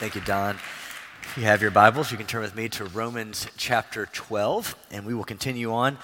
[0.00, 0.56] Thank you, Don.
[1.22, 5.06] If you have your Bibles, you can turn with me to Romans chapter 12, and
[5.06, 5.98] we will continue on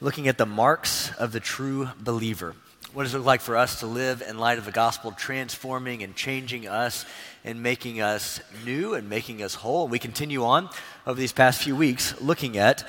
[0.00, 2.56] looking at the marks of the true believer.
[2.92, 6.02] What does it look like for us to live in light of the gospel, transforming
[6.02, 7.06] and changing us
[7.44, 9.86] and making us new and making us whole?
[9.86, 10.68] We continue on
[11.06, 12.84] over these past few weeks looking at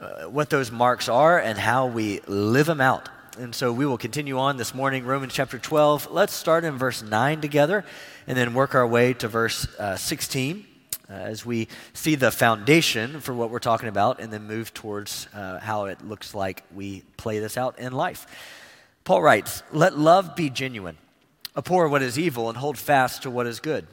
[0.00, 3.08] uh, what those marks are and how we live them out.
[3.38, 6.10] And so we will continue on this morning, Romans chapter 12.
[6.10, 7.84] Let's start in verse 9 together
[8.26, 10.66] and then work our way to verse uh, 16
[11.08, 15.28] uh, as we see the foundation for what we're talking about and then move towards
[15.32, 18.26] uh, how it looks like we play this out in life.
[19.04, 20.98] Paul writes, Let love be genuine,
[21.56, 23.86] abhor what is evil, and hold fast to what is good.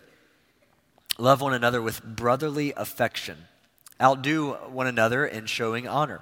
[1.20, 3.38] Love one another with brotherly affection.
[4.02, 6.22] Outdo one another in showing honor.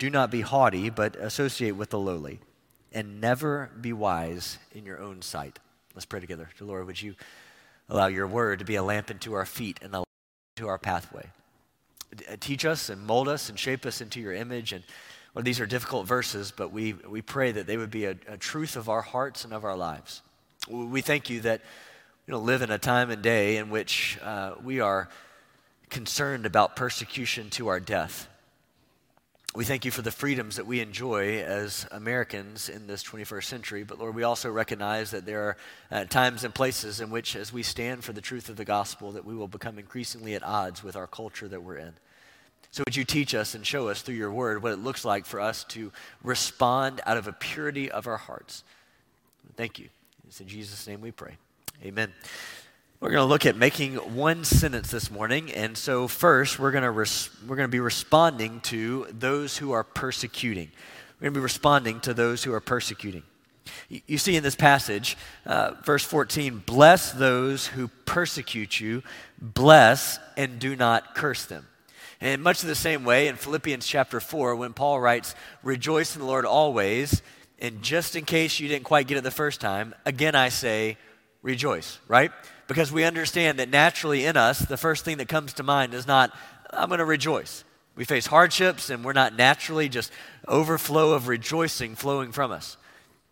[0.00, 2.40] Do not be haughty, but associate with the lowly.
[2.92, 5.60] And never be wise in your own sight.
[5.94, 6.48] Let's pray together.
[6.58, 7.14] Dear Lord, would you
[7.90, 10.06] Allow your word to be a lamp into our feet and a lamp
[10.56, 11.26] into our pathway.
[12.30, 14.72] Uh, teach us and mold us and shape us into your image.
[14.72, 14.84] And
[15.34, 18.36] well, these are difficult verses, but we, we pray that they would be a, a
[18.36, 20.22] truth of our hearts and of our lives.
[20.68, 21.62] We thank you that
[22.26, 25.08] we don't live in a time and day in which uh, we are
[25.88, 28.28] concerned about persecution to our death.
[29.52, 33.82] We thank you for the freedoms that we enjoy as Americans in this 21st century.
[33.82, 35.56] But Lord, we also recognize that there are
[35.90, 39.10] uh, times and places in which, as we stand for the truth of the gospel,
[39.10, 41.94] that we will become increasingly at odds with our culture that we're in.
[42.70, 45.26] So, would you teach us and show us through your word what it looks like
[45.26, 45.90] for us to
[46.22, 48.62] respond out of a purity of our hearts?
[49.56, 49.88] Thank you.
[50.28, 51.34] It's in Jesus' name we pray.
[51.84, 52.12] Amen.
[53.00, 55.50] We're going to look at making one sentence this morning.
[55.52, 59.72] And so, first, we're going to, res- we're going to be responding to those who
[59.72, 60.70] are persecuting.
[61.18, 63.22] We're going to be responding to those who are persecuting.
[63.88, 65.16] You, see in this passage,
[65.46, 69.02] uh, verse 14, bless those who persecute you,
[69.40, 71.66] bless and do not curse them.
[72.20, 76.20] And much of the same way, in Philippians chapter 4, when Paul writes, Rejoice in
[76.20, 77.22] the Lord always,
[77.60, 80.98] and just in case you didn't quite get it the first time, again I say,
[81.42, 82.30] rejoice, right?
[82.70, 86.06] Because we understand that naturally in us, the first thing that comes to mind is
[86.06, 86.32] not,
[86.72, 87.64] I'm going to rejoice.
[87.96, 90.12] We face hardships and we're not naturally just
[90.46, 92.76] overflow of rejoicing flowing from us.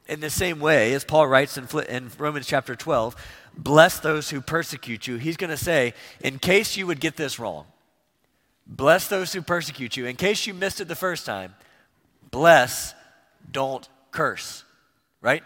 [0.09, 3.15] In the same way, as Paul writes in, in Romans chapter 12,
[3.57, 5.19] bless those who persecute you.
[5.19, 7.67] He's going to say, in case you would get this wrong,
[8.67, 10.07] bless those who persecute you.
[10.07, 11.55] In case you missed it the first time,
[12.33, 12.93] bless,
[13.53, 14.65] don't curse.
[15.21, 15.45] Right?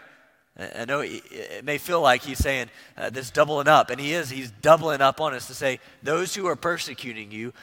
[0.57, 4.29] I know it may feel like he's saying uh, this doubling up, and he is.
[4.29, 7.53] He's doubling up on us to say, Those who are persecuting you,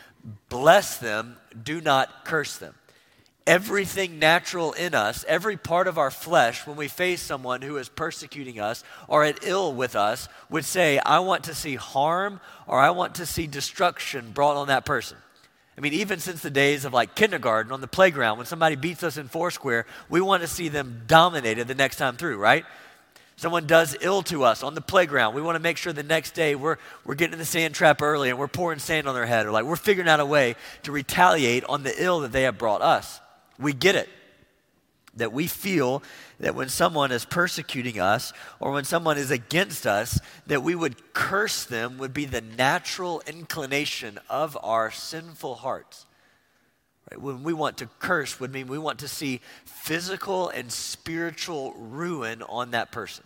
[0.49, 2.75] bless them, do not curse them.
[3.47, 7.89] Everything natural in us, every part of our flesh, when we face someone who is
[7.89, 12.81] persecuting us or at ill with us, would say, I want to see harm or
[12.81, 15.17] I want to see destruction brought on that person.
[15.81, 19.03] I mean, even since the days of like kindergarten on the playground, when somebody beats
[19.03, 22.67] us in Foursquare, we want to see them dominated the next time through, right?
[23.37, 25.35] Someone does ill to us on the playground.
[25.35, 26.77] We want to make sure the next day we're,
[27.07, 29.53] we're getting in the sand trap early and we're pouring sand on their head, or
[29.53, 32.83] like we're figuring out a way to retaliate on the ill that they have brought
[32.83, 33.19] us.
[33.59, 34.11] We get it.
[35.15, 36.03] That we feel
[36.38, 41.12] that when someone is persecuting us or when someone is against us, that we would
[41.12, 46.06] curse them would be the natural inclination of our sinful hearts.
[47.10, 47.21] Right?
[47.21, 52.42] When we want to curse would mean we want to see physical and spiritual ruin
[52.42, 53.25] on that person.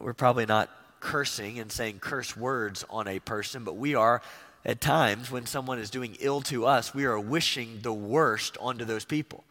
[0.00, 0.70] We're probably not
[1.00, 4.22] cursing and saying curse words on a person, but we are
[4.64, 8.84] at times when someone is doing ill to us, we are wishing the worst onto
[8.84, 9.44] those people.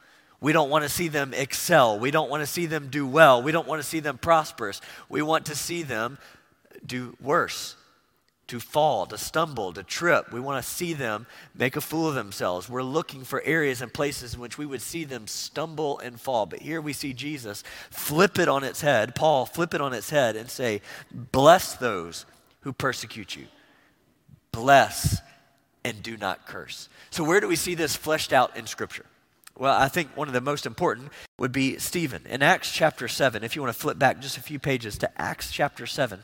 [0.45, 1.97] We don't want to see them excel.
[1.97, 3.41] We don't want to see them do well.
[3.41, 4.79] We don't want to see them prosperous.
[5.09, 6.19] We want to see them
[6.85, 7.75] do worse,
[8.49, 10.31] to fall, to stumble, to trip.
[10.31, 11.25] We want to see them
[11.55, 12.69] make a fool of themselves.
[12.69, 16.45] We're looking for areas and places in which we would see them stumble and fall.
[16.45, 20.11] But here we see Jesus flip it on its head, Paul flip it on its
[20.11, 20.81] head and say,
[21.11, 22.27] Bless those
[22.59, 23.47] who persecute you.
[24.51, 25.21] Bless
[25.83, 26.87] and do not curse.
[27.09, 29.07] So, where do we see this fleshed out in Scripture?
[29.57, 32.25] Well, I think one of the most important would be Stephen.
[32.27, 35.21] In Acts chapter 7, if you want to flip back just a few pages to
[35.21, 36.23] Acts chapter 7,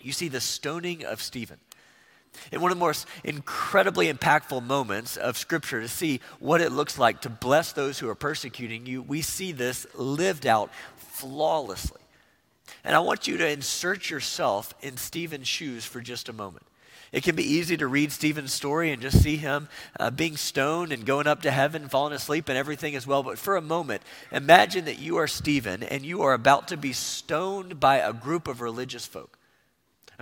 [0.00, 1.58] you see the stoning of Stephen.
[2.50, 6.98] And one of the most incredibly impactful moments of Scripture to see what it looks
[6.98, 12.00] like to bless those who are persecuting you, we see this lived out flawlessly.
[12.82, 16.66] And I want you to insert yourself in Stephen's shoes for just a moment.
[17.12, 19.68] It can be easy to read Stephen's story and just see him
[19.98, 23.22] uh, being stoned and going up to heaven, falling asleep, and everything as well.
[23.22, 26.92] But for a moment, imagine that you are Stephen and you are about to be
[26.92, 29.38] stoned by a group of religious folk.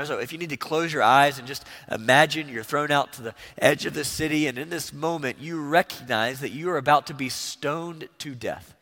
[0.05, 3.23] So, if you need to close your eyes and just imagine you're thrown out to
[3.23, 7.09] the edge of the city, and in this moment, you recognize that you are about
[7.09, 8.77] to be stoned to death.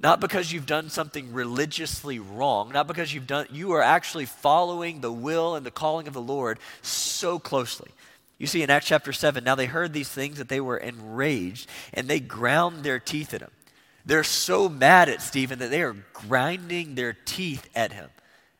[0.00, 5.00] Not because you've done something religiously wrong, not because you've done, you are actually following
[5.00, 7.90] the will and the calling of the Lord so closely.
[8.38, 11.68] You see in Acts chapter 7, now they heard these things that they were enraged
[11.92, 13.50] and they ground their teeth at him.
[14.06, 18.08] They're so mad at Stephen that they are grinding their teeth at him.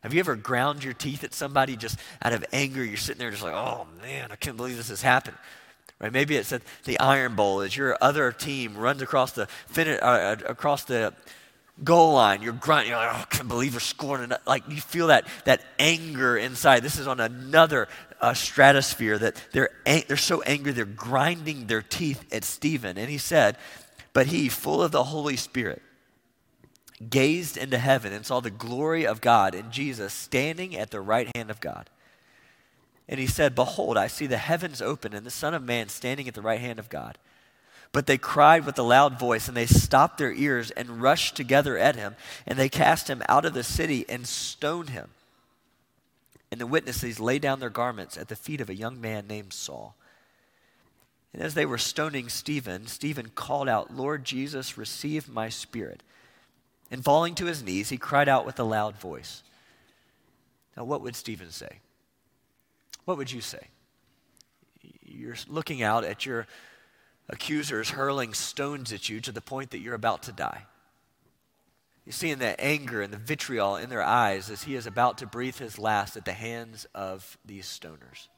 [0.03, 2.85] Have you ever ground your teeth at somebody just out of anger?
[2.85, 5.37] You're sitting there just like, oh man, I can't believe this has happened.
[6.01, 6.13] Right?
[6.13, 10.05] Maybe it's at the Iron Bowl as your other team runs across the fin- uh,
[10.05, 11.13] uh, across the
[11.83, 12.43] goal line.
[12.43, 12.91] You're grunting.
[12.91, 14.33] You're like, oh, I can't believe they're scoring.
[14.47, 16.83] Like you feel that that anger inside.
[16.83, 17.89] This is on another
[18.21, 22.97] uh, stratosphere that they're ang- they're so angry they're grinding their teeth at Stephen.
[22.97, 23.57] And he said,
[24.13, 25.83] but he, full of the Holy Spirit,
[27.09, 31.29] gazed into heaven and saw the glory of God and Jesus standing at the right
[31.37, 31.91] hand of God.
[33.09, 36.29] And he said, Behold, I see the heavens open and the Son of Man standing
[36.29, 37.17] at the right hand of God.
[37.91, 41.79] But they cried with a loud voice, and they stopped their ears and rushed together
[41.79, 42.17] at him,
[42.47, 45.09] and they cast him out of the city and stoned him.
[46.51, 49.55] And the witnesses laid down their garments at the feet of a young man named
[49.55, 49.97] Saul.
[51.33, 56.03] And as they were stoning Stephen, Stephen called out, Lord Jesus, receive my spirit.
[56.91, 59.43] And falling to his knees, he cried out with a loud voice.
[60.77, 61.81] Now, what would Stephen say?
[63.09, 63.69] What would you say?
[65.03, 66.47] You're looking out at your
[67.31, 70.67] accusers hurling stones at you to the point that you're about to die.
[72.05, 75.27] You're seeing the anger and the vitriol in their eyes as he is about to
[75.27, 78.29] breathe his last at the hands of these stoners.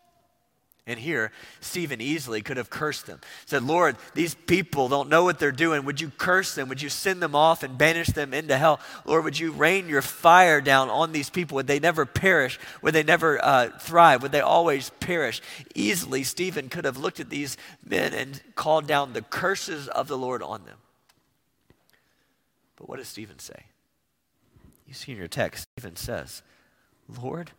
[0.90, 3.20] And here, Stephen easily could have cursed them.
[3.46, 5.84] Said, Lord, these people don't know what they're doing.
[5.84, 6.68] Would you curse them?
[6.68, 8.80] Would you send them off and banish them into hell?
[9.04, 11.54] Lord, would you rain your fire down on these people?
[11.54, 12.58] Would they never perish?
[12.82, 14.20] Would they never uh, thrive?
[14.22, 15.40] Would they always perish?
[15.76, 17.56] Easily, Stephen could have looked at these
[17.86, 20.78] men and called down the curses of the Lord on them.
[22.74, 23.66] But what does Stephen say?
[24.88, 26.42] You see in your text, Stephen says,
[27.22, 27.52] Lord,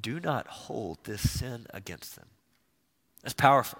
[0.00, 2.26] do not hold this sin against them.
[3.22, 3.78] That's powerful.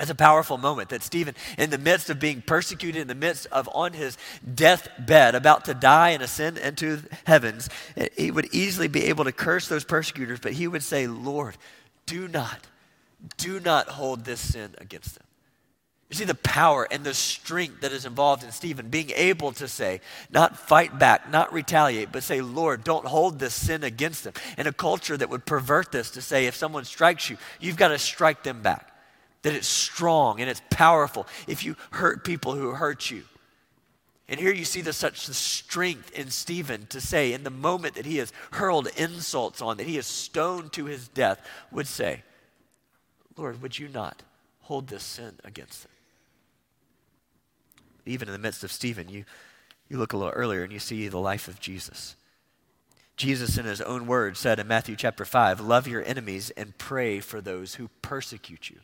[0.00, 3.46] It's a powerful moment that Stephen, in the midst of being persecuted, in the midst
[3.52, 4.16] of on his
[4.54, 7.68] deathbed, about to die and ascend into heavens,
[8.16, 11.58] he would easily be able to curse those persecutors, but he would say, Lord,
[12.06, 12.66] do not,
[13.36, 15.24] do not hold this sin against them.
[16.10, 19.68] You see the power and the strength that is involved in Stephen being able to
[19.68, 24.34] say, not fight back, not retaliate, but say, Lord, don't hold this sin against them.
[24.58, 27.88] In a culture that would pervert this to say, if someone strikes you, you've got
[27.88, 28.92] to strike them back.
[29.42, 33.22] That it's strong and it's powerful if you hurt people who hurt you.
[34.28, 37.94] And here you see the such the strength in Stephen to say, in the moment
[37.94, 41.40] that he has hurled insults on, that he is stoned to his death,
[41.70, 42.24] would say,
[43.36, 44.24] Lord, would you not
[44.62, 45.92] hold this sin against them?
[48.06, 49.24] Even in the midst of Stephen, you,
[49.88, 52.16] you look a little earlier and you see the life of Jesus.
[53.16, 57.20] Jesus, in his own words, said in Matthew chapter 5, Love your enemies and pray
[57.20, 58.78] for those who persecute you.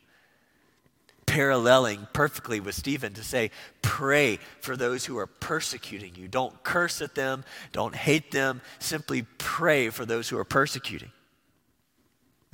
[1.25, 6.29] Paralleling perfectly with Stephen to say, Pray for those who are persecuting you.
[6.29, 11.11] Don't curse at them, don't hate them, simply pray for those who are persecuting.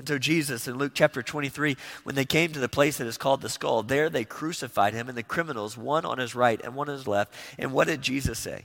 [0.02, 3.16] And so, Jesus in Luke chapter 23, when they came to the place that is
[3.16, 6.74] called the skull, there they crucified him and the criminals, one on his right and
[6.74, 7.32] one on his left.
[7.56, 8.64] And what did Jesus say?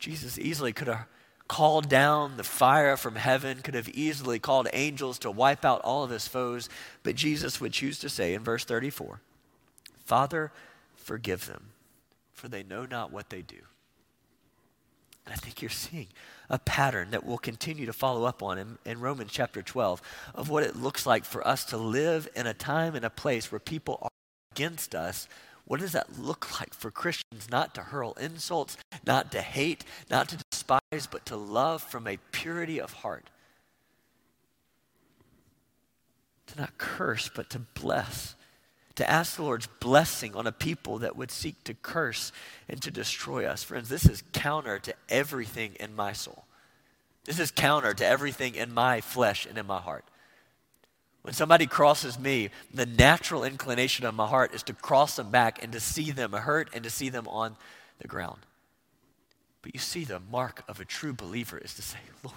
[0.00, 1.06] Jesus easily could have
[1.46, 6.02] called down the fire from heaven, could have easily called angels to wipe out all
[6.02, 6.68] of his foes.
[7.04, 9.20] But Jesus would choose to say in verse 34
[10.04, 10.50] Father,
[10.96, 11.68] forgive them,
[12.32, 13.62] for they know not what they do.
[15.26, 16.06] And I think you're seeing
[16.48, 20.00] a pattern that we'll continue to follow up on in, in, Romans chapter 12
[20.34, 23.50] of what it looks like for us to live in a time and a place
[23.50, 24.10] where people are
[24.52, 25.26] against us.
[25.64, 30.28] What does that look like for Christians not to hurl insults, not to hate, not
[30.28, 33.28] to despise, but to love from a purity of heart?
[36.46, 38.36] To not curse, but to bless
[38.96, 42.32] to ask the Lord's blessing on a people that would seek to curse
[42.68, 43.62] and to destroy us.
[43.62, 46.44] Friends, this is counter to everything in my soul.
[47.24, 50.04] This is counter to everything in my flesh and in my heart.
[51.22, 55.62] When somebody crosses me, the natural inclination of my heart is to cross them back
[55.62, 57.56] and to see them hurt and to see them on
[57.98, 58.46] the ground.
[59.60, 62.36] But you see, the mark of a true believer is to say, Lord,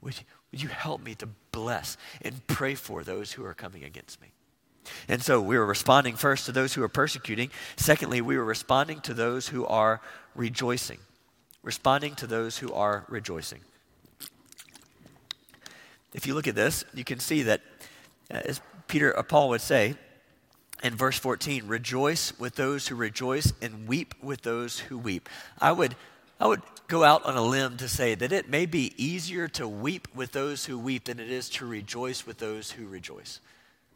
[0.00, 3.84] would you, would you help me to bless and pray for those who are coming
[3.84, 4.32] against me?
[5.08, 7.50] And so we were responding first to those who are persecuting.
[7.76, 10.00] Secondly, we were responding to those who are
[10.34, 10.98] rejoicing.
[11.62, 13.60] Responding to those who are rejoicing.
[16.12, 17.60] If you look at this, you can see that,
[18.32, 19.96] uh, as Peter or Paul would say
[20.82, 25.28] in verse 14, rejoice with those who rejoice and weep with those who weep.
[25.60, 25.96] I would,
[26.38, 29.66] I would go out on a limb to say that it may be easier to
[29.66, 33.40] weep with those who weep than it is to rejoice with those who rejoice.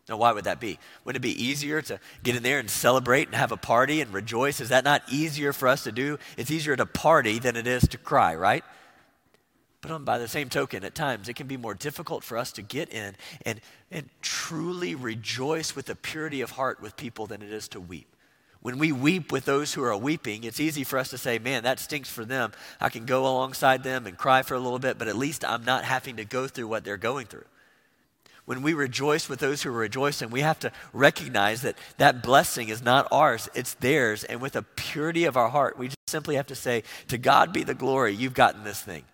[0.09, 0.79] Now, why would that be?
[1.05, 4.13] Wouldn't it be easier to get in there and celebrate and have a party and
[4.13, 4.61] rejoice?
[4.61, 6.19] Is that not easier for us to do?
[6.37, 8.65] It's easier to party than it is to cry, right?
[9.81, 12.53] But on, by the same token, at times it can be more difficult for us
[12.53, 13.61] to get in and,
[13.91, 18.09] and truly rejoice with a purity of heart with people than it is to weep.
[18.61, 21.63] When we weep with those who are weeping, it's easy for us to say, man,
[21.63, 22.53] that stinks for them.
[22.81, 25.65] I can go alongside them and cry for a little bit, but at least I'm
[25.65, 27.45] not having to go through what they're going through.
[28.49, 32.71] When we rejoice with those who are rejoicing, we have to recognize that that blessing
[32.71, 34.25] is not ours, it's theirs.
[34.25, 37.53] And with a purity of our heart, we just simply have to say, to God
[37.53, 39.05] be the glory, you've gotten this thing.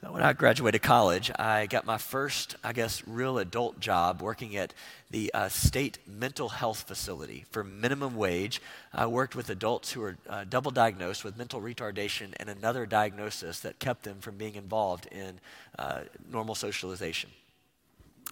[0.00, 4.74] When I graduated college, I got my first, I guess, real adult job working at
[5.12, 8.60] the uh, state mental health facility for minimum wage.
[8.92, 13.60] I worked with adults who were uh, double diagnosed with mental retardation and another diagnosis
[13.60, 15.38] that kept them from being involved in
[15.78, 17.30] uh, normal socialization.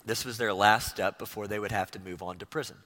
[0.07, 2.77] This was their last step before they would have to move on to prison.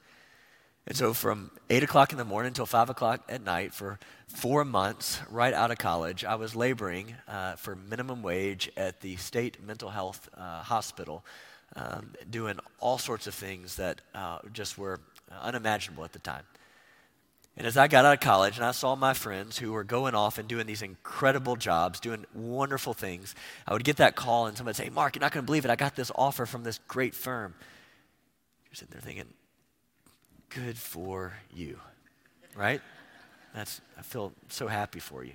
[0.87, 4.65] And so, from 8 o'clock in the morning until 5 o'clock at night, for four
[4.65, 9.62] months, right out of college, I was laboring uh, for minimum wage at the state
[9.62, 11.23] mental health uh, hospital,
[11.77, 15.00] um, doing all sorts of things that uh, just were
[15.43, 16.45] unimaginable at the time.
[17.57, 20.14] And as I got out of college and I saw my friends who were going
[20.14, 23.35] off and doing these incredible jobs, doing wonderful things,
[23.66, 25.64] I would get that call and somebody would say, Mark, you're not going to believe
[25.64, 25.71] it.
[25.71, 27.54] I got this offer from this great firm.
[28.66, 29.26] You're sitting there thinking,
[30.49, 31.78] good for you,
[32.57, 32.80] right?
[33.54, 35.33] That's, I feel so happy for you.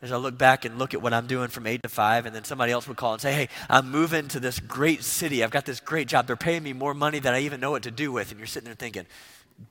[0.00, 2.34] As I look back and look at what I'm doing from 8 to 5, and
[2.34, 5.42] then somebody else would call and say, Hey, I'm moving to this great city.
[5.42, 6.28] I've got this great job.
[6.28, 8.30] They're paying me more money than I even know what to do with.
[8.30, 9.06] And you're sitting there thinking,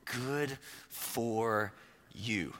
[0.05, 0.57] Good
[0.89, 1.71] for
[2.13, 2.53] you.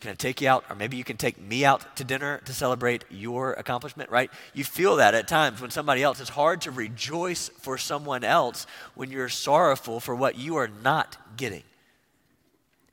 [0.00, 0.64] Can I take you out?
[0.68, 4.32] Or maybe you can take me out to dinner to celebrate your accomplishment, right?
[4.52, 6.20] You feel that at times when somebody else.
[6.20, 11.16] It's hard to rejoice for someone else when you're sorrowful for what you are not
[11.36, 11.62] getting.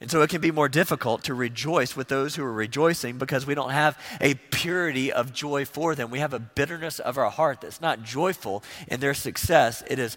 [0.01, 3.45] And so it can be more difficult to rejoice with those who are rejoicing because
[3.45, 6.09] we don't have a purity of joy for them.
[6.09, 10.15] We have a bitterness of our heart that's not joyful in their success, it is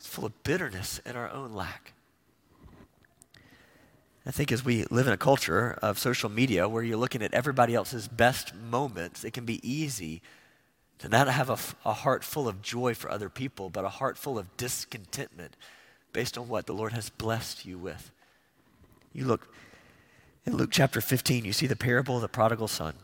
[0.00, 1.93] full of bitterness in our own lack.
[4.26, 7.34] I think as we live in a culture of social media where you're looking at
[7.34, 10.22] everybody else's best moments, it can be easy
[10.98, 14.16] to not have a, a, heart full of joy for other people, but a heart
[14.16, 15.56] full of discontentment
[16.12, 18.10] based on what the Lord has blessed you with.
[19.12, 19.52] You look
[20.46, 22.94] in Luke chapter 15, you see the parable of the prodigal son.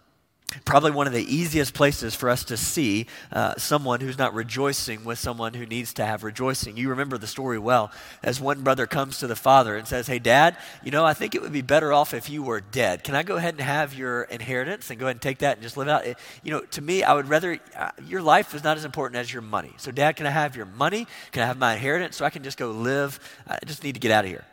[0.64, 5.04] Probably one of the easiest places for us to see uh, someone who's not rejoicing
[5.04, 6.76] with someone who needs to have rejoicing.
[6.76, 10.19] You remember the story well as one brother comes to the father and says, Hey,
[10.19, 13.04] dad, you know, I think it would be better off if you were dead.
[13.04, 15.62] Can I go ahead and have your inheritance and go ahead and take that and
[15.62, 16.04] just live out?
[16.42, 19.33] You know, to me, I would rather, uh, your life is not as important as
[19.33, 19.73] your money.
[19.76, 21.07] So, dad, can I have your money?
[21.30, 23.21] Can I have my inheritance so I can just go live?
[23.47, 24.45] I just need to get out of here.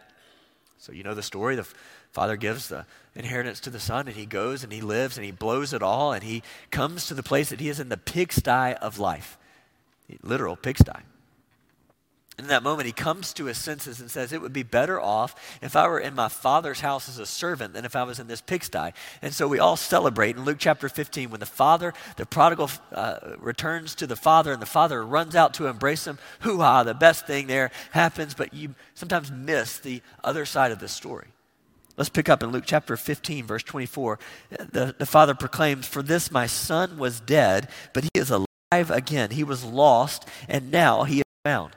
[0.77, 1.55] So, you know the story.
[1.55, 1.67] The
[2.11, 2.85] father gives the
[3.17, 6.13] inheritance to the son, and he goes and he lives and he blows it all,
[6.13, 9.37] and he comes to the place that he is in the pigsty of life
[10.23, 11.03] literal pigsty.
[12.39, 15.57] In that moment, he comes to his senses and says, It would be better off
[15.59, 18.27] if I were in my father's house as a servant than if I was in
[18.27, 18.91] this pigsty.
[19.23, 23.17] And so we all celebrate in Luke chapter 15 when the father, the prodigal, uh,
[23.39, 26.19] returns to the father and the father runs out to embrace him.
[26.41, 30.77] Hoo ha, the best thing there happens, but you sometimes miss the other side of
[30.77, 31.29] the story.
[31.97, 34.19] Let's pick up in Luke chapter 15, verse 24.
[34.51, 39.31] The, the father proclaims, For this my son was dead, but he is alive again.
[39.31, 41.75] He was lost, and now he is found.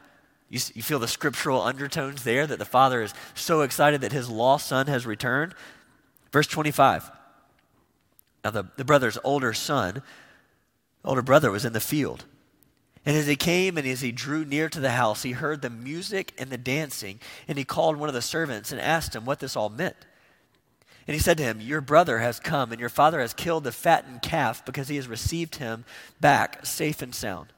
[0.51, 4.29] You, you feel the scriptural undertones there that the father is so excited that his
[4.29, 5.55] lost son has returned.
[6.33, 7.11] Verse 25.
[8.45, 10.03] Now, the, the brother's older son,
[11.03, 12.27] older brother, was in the field.
[13.07, 15.71] And as he came and as he drew near to the house, he heard the
[15.71, 19.41] music and the dancing, and he called one of the servants and asked him what
[19.41, 19.97] this all meant.
[21.11, 23.73] And he said to him, Your brother has come, and your father has killed the
[23.73, 25.85] fattened calf because he has received him
[26.21, 27.53] back safe and sound.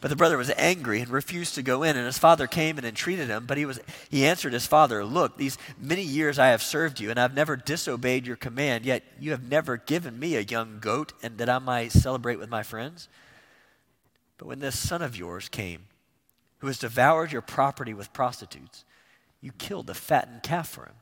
[0.00, 2.84] But the brother was angry and refused to go in, and his father came and
[2.84, 3.46] entreated him.
[3.46, 3.78] But he, was,
[4.10, 7.32] he answered his father, Look, these many years I have served you, and I have
[7.32, 11.48] never disobeyed your command, yet you have never given me a young goat, and that
[11.48, 13.08] I might celebrate with my friends.
[14.36, 15.84] But when this son of yours came,
[16.58, 18.84] who has devoured your property with prostitutes,
[19.40, 20.94] you killed the fattened calf for him.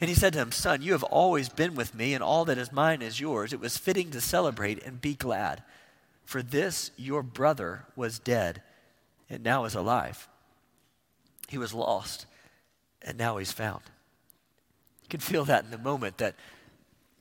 [0.00, 2.58] And he said to him, Son, you have always been with me, and all that
[2.58, 3.52] is mine is yours.
[3.52, 5.62] It was fitting to celebrate and be glad.
[6.24, 8.62] For this your brother was dead
[9.28, 10.28] and now is alive.
[11.48, 12.26] He was lost
[13.02, 13.82] and now he's found.
[15.02, 16.36] You can feel that in the moment that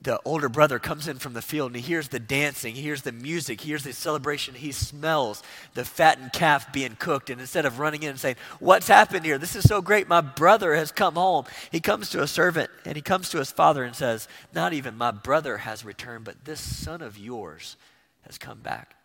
[0.01, 3.01] the older brother comes in from the field and he hears the dancing, he hears
[3.01, 7.29] the music, he hears the celebration, he smells the fattened calf being cooked.
[7.29, 9.37] And instead of running in and saying, What's happened here?
[9.37, 10.07] This is so great.
[10.07, 11.45] My brother has come home.
[11.69, 14.97] He comes to a servant and he comes to his father and says, Not even
[14.97, 17.75] my brother has returned, but this son of yours
[18.21, 18.95] has come back.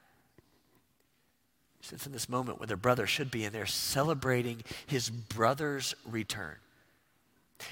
[1.80, 6.56] Since in this moment where their brother should be, and they're celebrating his brother's return.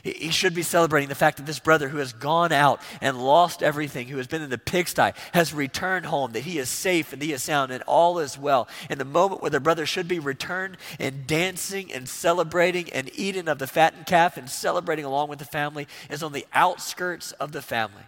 [0.02, 3.62] He should be celebrating the fact that this brother who has gone out and lost
[3.62, 7.22] everything, who has been in the pigsty, has returned home, that he is safe and
[7.22, 8.68] he is sound and all is well.
[8.88, 13.48] And the moment where the brother should be returned and dancing and celebrating and eating
[13.48, 17.52] of the fattened calf and celebrating along with the family is on the outskirts of
[17.52, 18.04] the family,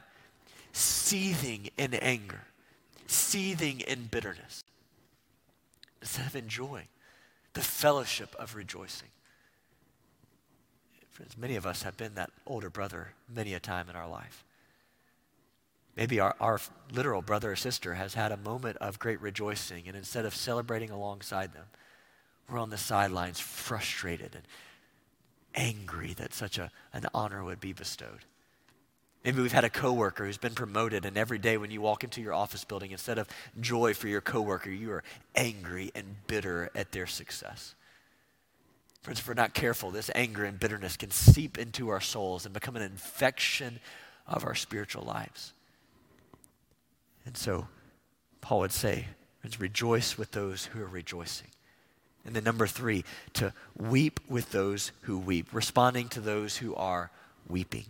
[0.73, 2.43] seething in anger,
[3.07, 4.65] seething in bitterness
[6.01, 6.89] instead of enjoying
[7.55, 9.09] the fellowship of rejoicing.
[11.15, 14.45] Friends, many of us have been that older brother many a time in our life.
[15.97, 16.61] Maybe our, our
[16.93, 20.91] literal brother or sister has had a moment of great rejoicing, and instead of celebrating
[20.91, 21.67] alongside them,
[22.51, 24.43] we're on the sidelines frustrated and
[25.55, 28.25] angry that such a, an honor would be bestowed.
[29.25, 32.23] Maybe we've had a coworker who's been promoted, and every day when you walk into
[32.23, 33.29] your office building, instead of
[33.61, 35.05] joy for your coworker, you are
[35.37, 37.77] angry and bitter at their success.
[39.05, 42.55] Friends, if we're not careful, this anger and bitterness can seep into our souls and
[42.55, 43.79] become an infection
[44.27, 45.53] of our spiritual lives.
[47.27, 47.69] And so,
[48.41, 49.09] Paul would say,
[49.41, 51.49] friends, rejoice with those who are rejoicing.
[52.25, 57.11] And then, number three, to weep with those who weep, responding to those who are
[57.47, 57.85] weeping.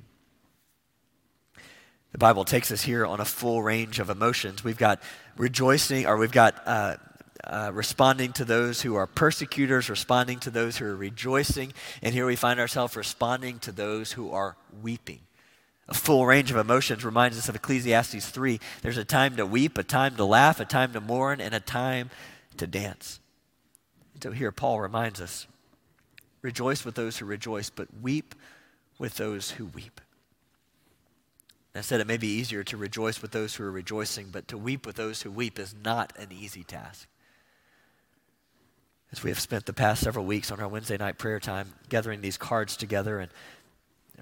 [2.10, 4.64] The Bible takes us here on a full range of emotions.
[4.64, 5.00] We've got
[5.36, 6.96] rejoicing, or we've got uh,
[7.46, 12.26] uh, responding to those who are persecutors, responding to those who are rejoicing, and here
[12.26, 15.20] we find ourselves responding to those who are weeping.
[15.88, 18.58] A full range of emotions reminds us of Ecclesiastes 3.
[18.82, 21.60] There's a time to weep, a time to laugh, a time to mourn, and a
[21.60, 22.10] time
[22.56, 23.20] to dance.
[24.22, 25.46] So here Paul reminds us
[26.40, 28.34] rejoice with those who rejoice, but weep
[28.98, 30.00] with those who weep.
[31.74, 34.56] I said it may be easier to rejoice with those who are rejoicing, but to
[34.56, 37.08] weep with those who weep is not an easy task.
[39.24, 42.36] We have spent the past several weeks on our Wednesday night prayer time gathering these
[42.36, 43.30] cards together and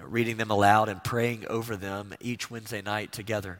[0.01, 3.59] reading them aloud and praying over them each Wednesday night together,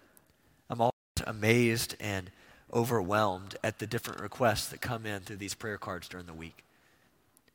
[0.69, 0.93] I'm always
[1.27, 2.31] amazed and
[2.73, 6.63] overwhelmed at the different requests that come in through these prayer cards during the week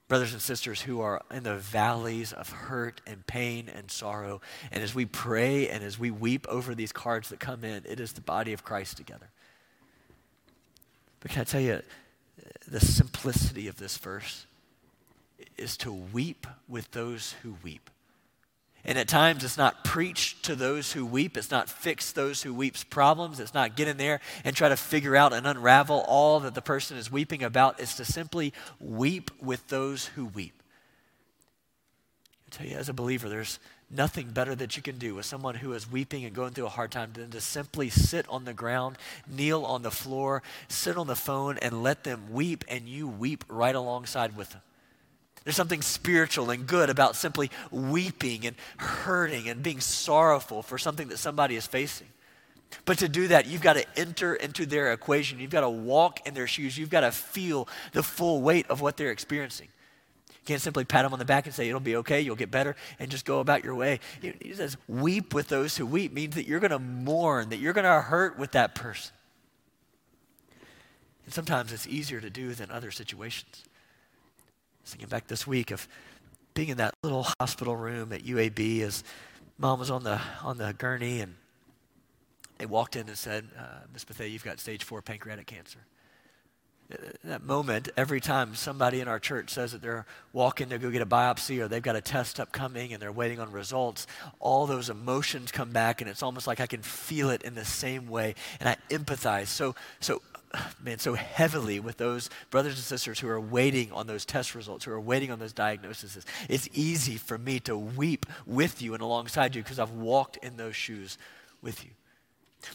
[0.07, 4.41] brothers and sisters who are in the valleys of hurt and pain and sorrow.
[4.73, 8.01] And as we pray and as we weep over these cards that come in, it
[8.01, 9.29] is the body of Christ together.
[11.21, 11.83] But can I tell you,
[12.71, 14.47] the simplicity of this verse
[15.57, 17.91] is to weep with those who weep.
[18.85, 21.37] And at times, it's not preach to those who weep.
[21.37, 23.41] It's not fix those who weep's problems.
[23.41, 26.63] It's not get in there and try to figure out and unravel all that the
[26.63, 27.81] person is weeping about.
[27.81, 30.63] It's to simply weep with those who weep.
[32.49, 33.59] I tell you, as a believer, there's
[33.91, 36.71] nothing better that you can do with someone who is weeping and going through a
[36.71, 38.97] hard time than to simply sit on the ground,
[39.29, 43.45] kneel on the floor, sit on the phone, and let them weep, and you weep
[43.49, 44.63] right alongside with them.
[45.45, 51.09] There's something spiritual and good about simply weeping and hurting and being sorrowful for something
[51.09, 52.09] that somebody is facing.
[52.85, 55.39] But to do that, you've got to enter into their equation.
[55.39, 56.77] You've got to walk in their shoes.
[56.77, 59.69] You've got to feel the full weight of what they're experiencing.
[60.49, 62.75] Can't simply pat them on the back and say, it'll be okay, you'll get better,
[62.99, 64.01] and just go about your way.
[64.23, 67.75] He says, weep with those who weep means that you're going to mourn, that you're
[67.75, 69.13] going to hurt with that person.
[71.27, 73.65] And sometimes it's easier to do than other situations
[74.87, 75.87] thinking back this week of
[76.55, 79.05] being in that little hospital room at UAB as
[79.59, 81.35] mom was on the, on the gurney and
[82.57, 85.81] they walked in and said, uh, Miss Bethea, you've got stage four pancreatic cancer.
[87.25, 91.03] That moment every time somebody in our church says that they're walking to go get
[91.03, 94.07] a biopsy or they've got a test upcoming and they're waiting on results
[94.41, 97.65] all those emotions come back and it's almost like i can feel it in the
[97.65, 99.49] same way and i empathize.
[99.49, 100.23] So so
[100.83, 104.87] man so heavily with those brothers and sisters who are waiting on those test results
[104.87, 106.25] who are waiting on those diagnoses.
[106.49, 110.57] It's easy for me to weep with you and alongside you because i've walked in
[110.57, 111.19] those shoes
[111.61, 111.91] with you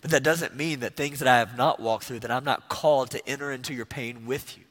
[0.02, 2.69] but that doesn't mean that things that I have not walked through, that I'm not
[2.69, 4.63] called to enter into your pain with you.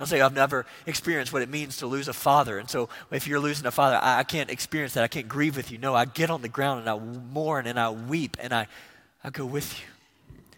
[0.00, 2.58] I'll say I've never experienced what it means to lose a father.
[2.58, 5.02] And so if you're losing a father, I, I, can't experience that.
[5.02, 5.78] I can't grieve with you.
[5.78, 8.68] No, I get on the ground and I mourn and I weep and I,
[9.24, 9.86] I go with you.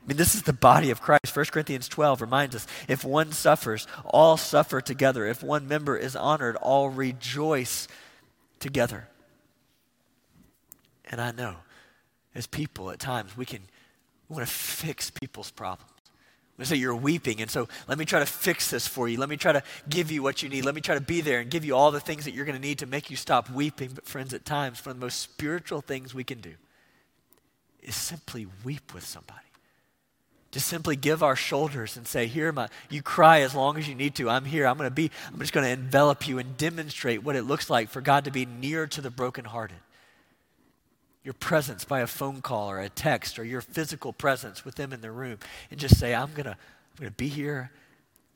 [0.02, 1.34] I mean, this is the body of Christ.
[1.34, 5.26] 1 Corinthians 12 reminds us if one suffers, all suffer together.
[5.26, 7.88] If one member is honored, all rejoice
[8.58, 9.08] together.
[11.06, 11.56] And I know
[12.34, 13.60] as people, at times, we can
[14.30, 15.90] we want to fix people's problems.
[16.56, 19.18] We say you're weeping, and so let me try to fix this for you.
[19.18, 20.64] Let me try to give you what you need.
[20.64, 22.60] Let me try to be there and give you all the things that you're going
[22.60, 23.90] to need to make you stop weeping.
[23.94, 26.52] But, friends, at times, one of the most spiritual things we can do
[27.82, 29.40] is simply weep with somebody.
[30.52, 33.94] To simply give our shoulders and say, Here, my, you cry as long as you
[33.94, 34.28] need to.
[34.28, 34.66] I'm here.
[34.66, 37.70] I'm going to be, I'm just going to envelop you and demonstrate what it looks
[37.70, 39.78] like for God to be near to the brokenhearted
[41.22, 44.92] your presence by a phone call or a text or your physical presence with them
[44.92, 45.38] in the room
[45.70, 46.56] and just say, I'm going to
[46.98, 47.70] I'm to be here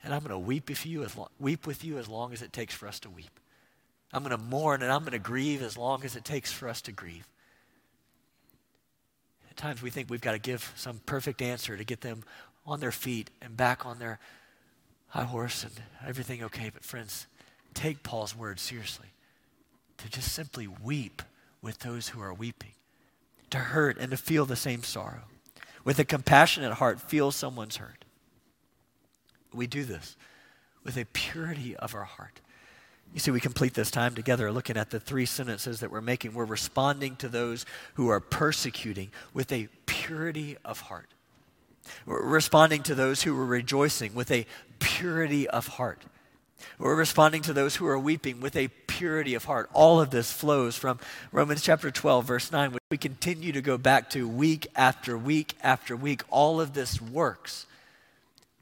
[0.02, 2.42] and I'm going to weep with you as long, weep with you as long as
[2.42, 3.40] it takes for us to weep.
[4.12, 6.68] I'm going to mourn and I'm going to grieve as long as it takes for
[6.68, 7.26] us to grieve.
[9.50, 12.22] At times we think we've got to give some perfect answer to get them
[12.66, 14.18] on their feet and back on their
[15.08, 15.72] high horse and
[16.06, 16.70] everything okay.
[16.72, 17.26] But friends,
[17.72, 19.08] take Paul's words seriously.
[19.98, 21.22] To just simply weep
[21.64, 22.74] with those who are weeping,
[23.50, 25.22] to hurt and to feel the same sorrow.
[25.82, 28.04] With a compassionate heart, feel someone's hurt.
[29.52, 30.16] We do this
[30.84, 32.40] with a purity of our heart.
[33.14, 36.34] You see, we complete this time together looking at the three sentences that we're making.
[36.34, 41.08] We're responding to those who are persecuting with a purity of heart.
[42.06, 44.46] We're responding to those who are rejoicing with a
[44.80, 46.02] purity of heart.
[46.78, 49.68] We're responding to those who are weeping with a purity of heart.
[49.72, 51.00] All of this flows from
[51.32, 55.54] Romans chapter 12, verse 9, which we continue to go back to week after week
[55.62, 56.22] after week.
[56.30, 57.66] All of this works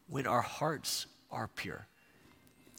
[0.09, 1.87] when our hearts are pure.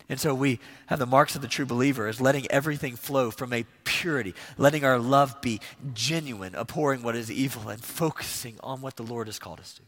[0.10, 3.54] And so we have the marks of the true believer as letting everything flow from
[3.54, 5.62] a purity, letting our love be
[5.94, 9.82] genuine, abhorring what is evil, and focusing on what the Lord has called us to.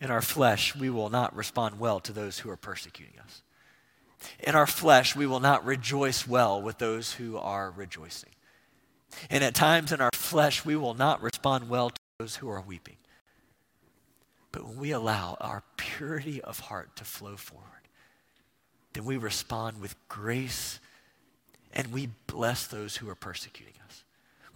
[0.00, 3.42] In our flesh, we will not respond well to those who are persecuting us.
[4.40, 8.30] In our flesh, we will not rejoice well with those who are rejoicing.
[9.30, 12.60] And at times in our flesh, we will not respond well to those who are
[12.60, 12.96] weeping.
[14.52, 17.66] But when we allow our purity of heart to flow forward,
[18.94, 20.80] then we respond with grace
[21.72, 24.02] and we bless those who are persecuting us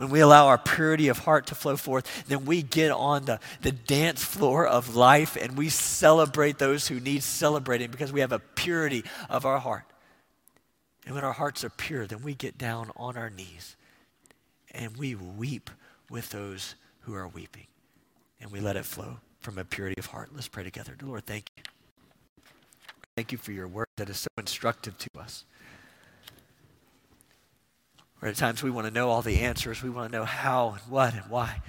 [0.01, 3.39] when we allow our purity of heart to flow forth, then we get on the,
[3.61, 8.33] the dance floor of life and we celebrate those who need celebrating because we have
[8.33, 9.85] a purity of our heart.
[11.05, 13.77] And when our hearts are pure, then we get down on our knees
[14.71, 15.69] and we weep
[16.09, 17.67] with those who are weeping.
[18.41, 20.31] And we let it flow from a purity of heart.
[20.35, 20.97] Let's pray together.
[21.03, 21.63] Lord, thank you.
[23.17, 25.45] Thank you for your word that is so instructive to us.
[28.23, 29.83] At times we want to know all the answers.
[29.83, 31.63] We want to know how and what and why.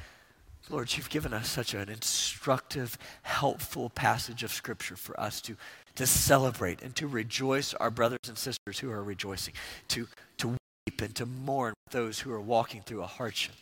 [0.69, 5.55] Lord, you've given us such an instructive, helpful passage of Scripture for us to,
[5.95, 9.53] to celebrate and to rejoice our brothers and sisters who are rejoicing,
[9.89, 13.55] to, to weep and to mourn those who are walking through a hardship.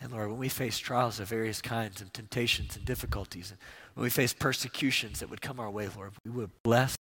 [0.00, 3.58] And Lord, when we face trials of various kinds and temptations and difficulties, and
[3.94, 6.96] when we face persecutions that would come our way, Lord, we would bless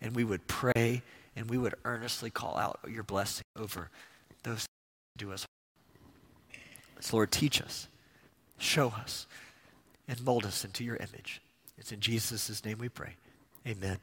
[0.00, 1.02] and we would pray
[1.38, 3.90] and we would earnestly call out your blessing over
[4.42, 4.66] those
[5.14, 6.60] who do us harm.
[7.00, 7.86] So Lord, teach us,
[8.58, 9.28] show us,
[10.08, 11.40] and mold us into your image.
[11.78, 13.14] It's in Jesus' name we pray.
[13.66, 13.98] Amen.